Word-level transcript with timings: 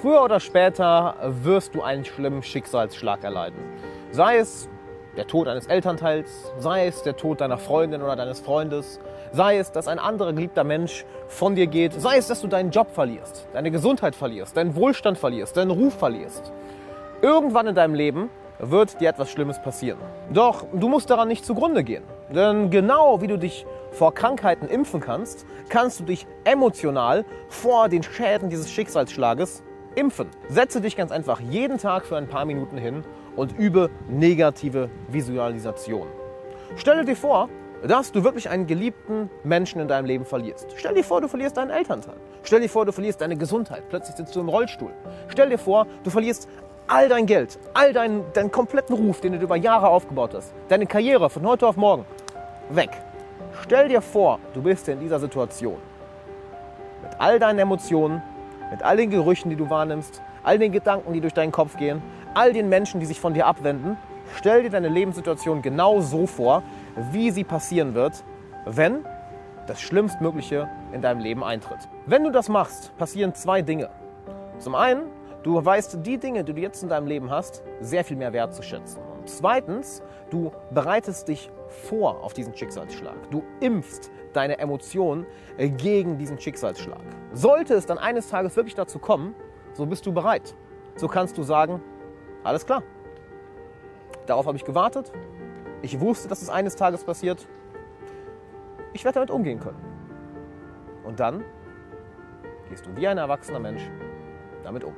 Früher 0.00 0.22
oder 0.22 0.38
später 0.38 1.16
wirst 1.42 1.74
du 1.74 1.82
einen 1.82 2.04
schlimmen 2.04 2.44
Schicksalsschlag 2.44 3.24
erleiden. 3.24 3.58
Sei 4.12 4.36
es 4.36 4.68
der 5.16 5.26
Tod 5.26 5.48
eines 5.48 5.66
Elternteils, 5.66 6.52
sei 6.56 6.86
es 6.86 7.02
der 7.02 7.16
Tod 7.16 7.40
deiner 7.40 7.58
Freundin 7.58 8.00
oder 8.02 8.14
deines 8.14 8.38
Freundes, 8.38 9.00
sei 9.32 9.58
es, 9.58 9.72
dass 9.72 9.88
ein 9.88 9.98
anderer 9.98 10.32
geliebter 10.32 10.62
Mensch 10.62 11.04
von 11.26 11.56
dir 11.56 11.66
geht, 11.66 12.00
sei 12.00 12.16
es, 12.16 12.28
dass 12.28 12.40
du 12.40 12.46
deinen 12.46 12.70
Job 12.70 12.92
verlierst, 12.92 13.48
deine 13.52 13.72
Gesundheit 13.72 14.14
verlierst, 14.14 14.56
deinen 14.56 14.76
Wohlstand 14.76 15.18
verlierst, 15.18 15.56
deinen 15.56 15.72
Ruf 15.72 15.94
verlierst. 15.94 16.52
Irgendwann 17.20 17.66
in 17.66 17.74
deinem 17.74 17.94
Leben 17.94 18.30
wird 18.60 19.00
dir 19.00 19.08
etwas 19.08 19.32
Schlimmes 19.32 19.60
passieren. 19.60 19.98
Doch 20.32 20.64
du 20.72 20.88
musst 20.88 21.10
daran 21.10 21.26
nicht 21.26 21.44
zugrunde 21.44 21.82
gehen. 21.82 22.04
Denn 22.32 22.70
genau 22.70 23.20
wie 23.20 23.26
du 23.26 23.36
dich 23.36 23.66
vor 23.90 24.14
Krankheiten 24.14 24.68
impfen 24.68 25.00
kannst, 25.00 25.44
kannst 25.68 25.98
du 25.98 26.04
dich 26.04 26.24
emotional 26.44 27.24
vor 27.48 27.88
den 27.88 28.04
Schäden 28.04 28.48
dieses 28.48 28.70
Schicksalsschlages 28.70 29.64
impfen. 29.98 30.28
Setze 30.48 30.80
dich 30.80 30.96
ganz 30.96 31.10
einfach 31.10 31.40
jeden 31.40 31.78
Tag 31.78 32.06
für 32.06 32.16
ein 32.16 32.28
paar 32.28 32.44
Minuten 32.44 32.78
hin 32.78 33.04
und 33.36 33.58
übe 33.58 33.90
negative 34.08 34.88
Visualisation. 35.08 36.06
Stelle 36.76 37.04
dir 37.04 37.16
vor, 37.16 37.48
dass 37.86 38.12
du 38.12 38.24
wirklich 38.24 38.48
einen 38.48 38.66
geliebten 38.66 39.30
Menschen 39.44 39.80
in 39.80 39.88
deinem 39.88 40.06
Leben 40.06 40.24
verlierst. 40.24 40.68
Stell 40.76 40.94
dir 40.94 41.04
vor, 41.04 41.20
du 41.20 41.28
verlierst 41.28 41.56
deinen 41.56 41.70
Elternteil. 41.70 42.16
Stell 42.42 42.60
dir 42.60 42.68
vor, 42.68 42.84
du 42.84 42.92
verlierst 42.92 43.20
deine 43.20 43.36
Gesundheit. 43.36 43.84
Plötzlich 43.88 44.16
sitzt 44.16 44.34
du 44.34 44.40
im 44.40 44.48
Rollstuhl. 44.48 44.90
Stell 45.28 45.48
dir 45.48 45.58
vor, 45.58 45.86
du 46.02 46.10
verlierst 46.10 46.48
all 46.88 47.08
dein 47.08 47.26
Geld, 47.26 47.58
all 47.74 47.92
deinen, 47.92 48.24
deinen 48.32 48.50
kompletten 48.50 48.96
Ruf, 48.96 49.20
den 49.20 49.32
du 49.32 49.38
über 49.38 49.56
Jahre 49.56 49.88
aufgebaut 49.88 50.34
hast, 50.34 50.54
deine 50.68 50.86
Karriere 50.86 51.28
von 51.30 51.46
heute 51.46 51.66
auf 51.66 51.76
morgen, 51.76 52.04
weg. 52.70 52.90
Stell 53.62 53.88
dir 53.88 54.00
vor, 54.00 54.38
du 54.54 54.62
bist 54.62 54.88
in 54.88 54.98
dieser 55.00 55.20
Situation. 55.20 55.76
Mit 57.02 57.12
all 57.20 57.38
deinen 57.38 57.58
Emotionen, 57.58 58.22
mit 58.70 58.82
all 58.82 58.96
den 58.96 59.10
Gerüchen, 59.10 59.50
die 59.50 59.56
du 59.56 59.70
wahrnimmst, 59.70 60.22
all 60.42 60.58
den 60.58 60.72
Gedanken, 60.72 61.12
die 61.12 61.20
durch 61.20 61.34
deinen 61.34 61.52
Kopf 61.52 61.76
gehen, 61.76 62.02
all 62.34 62.52
den 62.52 62.68
Menschen, 62.68 63.00
die 63.00 63.06
sich 63.06 63.20
von 63.20 63.34
dir 63.34 63.46
abwenden. 63.46 63.96
Stell 64.36 64.62
dir 64.62 64.70
deine 64.70 64.88
Lebenssituation 64.88 65.62
genau 65.62 66.00
so 66.00 66.26
vor, 66.26 66.62
wie 67.12 67.30
sie 67.30 67.44
passieren 67.44 67.94
wird, 67.94 68.24
wenn 68.66 69.04
das 69.66 69.80
Schlimmstmögliche 69.80 70.68
in 70.92 71.02
deinem 71.02 71.20
Leben 71.20 71.42
eintritt. 71.44 71.88
Wenn 72.06 72.24
du 72.24 72.30
das 72.30 72.48
machst, 72.48 72.96
passieren 72.98 73.34
zwei 73.34 73.62
Dinge. 73.62 73.90
Zum 74.58 74.74
einen 74.74 75.02
Du 75.42 75.64
weißt 75.64 76.04
die 76.04 76.18
Dinge, 76.18 76.42
die 76.42 76.52
du 76.52 76.60
jetzt 76.60 76.82
in 76.82 76.88
deinem 76.88 77.06
Leben 77.06 77.30
hast, 77.30 77.62
sehr 77.80 78.04
viel 78.04 78.16
mehr 78.16 78.32
wertzuschätzen. 78.32 79.00
Zweitens, 79.28 80.02
du 80.30 80.52
bereitest 80.70 81.28
dich 81.28 81.50
vor 81.68 82.24
auf 82.24 82.32
diesen 82.32 82.56
Schicksalsschlag. 82.56 83.30
Du 83.30 83.42
impfst 83.60 84.10
deine 84.32 84.58
Emotionen 84.58 85.26
äh, 85.58 85.68
gegen 85.68 86.16
diesen 86.16 86.38
Schicksalsschlag. 86.38 87.02
Sollte 87.32 87.74
es 87.74 87.84
dann 87.84 87.98
eines 87.98 88.28
Tages 88.28 88.56
wirklich 88.56 88.74
dazu 88.74 88.98
kommen, 88.98 89.34
so 89.74 89.84
bist 89.84 90.06
du 90.06 90.12
bereit. 90.12 90.54
So 90.96 91.08
kannst 91.08 91.36
du 91.36 91.42
sagen, 91.42 91.82
alles 92.42 92.64
klar. 92.64 92.82
Darauf 94.26 94.46
habe 94.46 94.56
ich 94.56 94.64
gewartet. 94.64 95.12
Ich 95.82 96.00
wusste, 96.00 96.28
dass 96.28 96.42
es 96.42 96.48
eines 96.48 96.74
Tages 96.74 97.04
passiert. 97.04 97.46
Ich 98.94 99.04
werde 99.04 99.16
damit 99.16 99.30
umgehen 99.30 99.60
können. 99.60 99.78
Und 101.04 101.20
dann 101.20 101.44
gehst 102.70 102.86
du 102.86 102.96
wie 102.96 103.06
ein 103.06 103.18
erwachsener 103.18 103.60
Mensch 103.60 103.82
damit 104.62 104.84
um. 104.84 104.94